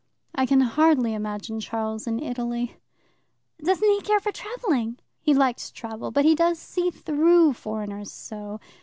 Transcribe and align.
"I 0.33 0.47
can 0.47 0.61
hardly 0.61 1.13
imagine 1.13 1.59
Charles 1.59 2.07
in 2.07 2.17
Italy." 2.19 2.75
"Doesn't 3.63 3.87
he 3.87 4.01
care 4.01 4.19
for 4.19 4.31
travelling?" 4.31 4.97
"He 5.19 5.35
likes 5.35 5.69
travel, 5.71 6.09
but 6.09 6.25
he 6.25 6.33
does 6.33 6.57
see 6.57 6.89
through 6.89 7.53
foreigners 7.53 8.11
so. 8.11 8.59